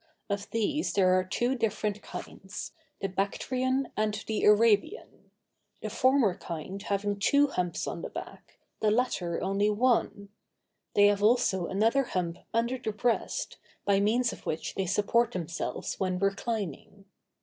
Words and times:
Of 0.31 0.49
these 0.49 0.93
there 0.93 1.13
are 1.19 1.23
two 1.23 1.53
different 1.53 2.01
kinds, 2.01 2.71
the 3.03 3.07
Bactrian 3.07 3.91
and 3.95 4.15
the 4.25 4.45
Arabian; 4.45 5.29
the 5.79 5.91
former 5.91 6.33
kind 6.39 6.81
having 6.81 7.19
two 7.19 7.49
humps 7.49 7.85
on 7.85 8.01
the 8.01 8.09
back, 8.09 8.57
the 8.79 8.89
latter 8.89 9.39
only 9.43 9.69
one; 9.69 10.29
they 10.95 11.05
have 11.05 11.21
also 11.21 11.67
another 11.67 12.01
hump 12.03 12.39
under 12.51 12.79
the 12.79 12.91
breast, 12.91 13.57
by 13.85 13.99
means 13.99 14.33
of 14.33 14.47
which 14.47 14.73
they 14.73 14.87
support 14.87 15.33
themselves 15.33 15.99
when 15.99 16.17
reclining. 16.17 17.05